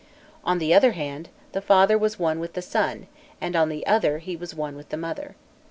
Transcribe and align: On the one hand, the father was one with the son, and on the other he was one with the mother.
On 0.43 0.57
the 0.57 0.71
one 0.71 0.93
hand, 0.93 1.29
the 1.51 1.61
father 1.61 1.95
was 1.95 2.17
one 2.17 2.39
with 2.39 2.53
the 2.53 2.63
son, 2.63 3.05
and 3.39 3.55
on 3.55 3.69
the 3.69 3.85
other 3.85 4.17
he 4.17 4.35
was 4.35 4.55
one 4.55 4.75
with 4.75 4.89
the 4.89 4.97
mother. 4.97 5.35